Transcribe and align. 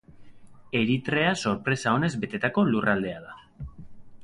Eritrea 0.79 1.35
sorpresa 1.43 1.95
onez 1.99 2.11
betetako 2.25 2.65
lurraldea 2.73 3.23
da. 3.29 3.39